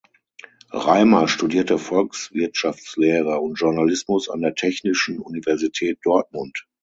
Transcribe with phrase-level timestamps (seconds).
[0.71, 6.67] Reimer studierte Volkswirtschaftslehre und Journalismus an der Technischen Universität Dortmund.